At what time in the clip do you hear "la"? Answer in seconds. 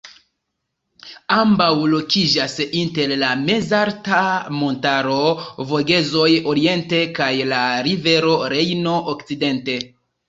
3.23-3.29, 7.53-7.63